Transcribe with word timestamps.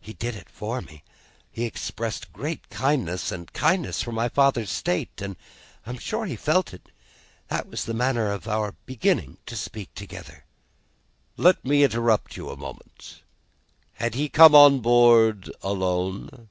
He 0.00 0.12
did 0.12 0.36
it 0.36 0.48
for 0.48 0.80
me. 0.80 1.02
He 1.50 1.64
expressed 1.64 2.32
great 2.32 2.70
gentleness 2.70 3.32
and 3.32 3.52
kindness 3.52 4.00
for 4.00 4.12
my 4.12 4.28
father's 4.28 4.70
state, 4.70 5.20
and 5.20 5.34
I 5.84 5.90
am 5.90 5.98
sure 5.98 6.24
he 6.24 6.36
felt 6.36 6.72
it. 6.72 6.88
That 7.48 7.68
was 7.68 7.82
the 7.84 7.92
manner 7.92 8.30
of 8.30 8.46
our 8.46 8.76
beginning 8.86 9.38
to 9.46 9.56
speak 9.56 9.92
together." 9.96 10.44
"Let 11.36 11.64
me 11.64 11.82
interrupt 11.82 12.36
you 12.36 12.44
for 12.46 12.52
a 12.52 12.56
moment. 12.56 13.22
Had 13.94 14.14
he 14.14 14.28
come 14.28 14.54
on 14.54 14.78
board 14.78 15.50
alone?" 15.64 16.48